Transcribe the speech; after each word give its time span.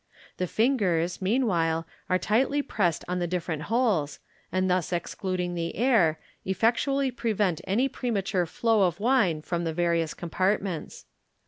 The 0.37 0.47
fingers, 0.47 1.21
mean 1.21 1.45
while, 1.45 1.85
are 2.09 2.17
tightly 2.17 2.63
pressed 2.63 3.05
on 3.07 3.19
the 3.19 3.27
different 3.27 3.61
holes, 3.69 4.17
and 4.51 4.67
thus 4.67 4.91
excluding 4.91 5.53
the 5.53 5.75
air, 5.75 6.19
effectually 6.43 7.11
prevent 7.11 7.61
any 7.65 7.87
premature 7.87 8.47
flow 8.47 8.87
of 8.87 8.99
wine 8.99 9.43
from 9.43 9.63
the 9.63 9.73
various 9.75 10.15
compartments. 10.15 11.05